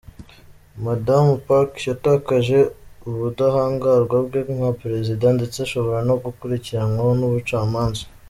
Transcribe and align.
Madamu 0.85 1.33
Park 1.47 1.71
yatakaje 1.89 2.59
ubudahangarwa 3.09 4.17
bwe 4.27 4.41
nka 4.55 4.69
perezida, 4.81 5.25
ndetse 5.37 5.57
ashobora 5.65 5.99
no 6.09 6.15
gukurikiranwa 6.23 7.11
n'ubucamanza. 7.19 8.03